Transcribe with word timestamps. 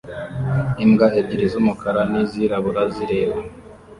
Imbwa 0.83 1.07
ebyiri 1.19 1.45
z'umukara 1.51 2.01
n'izirabura 2.11 2.81
zireba 2.93 3.37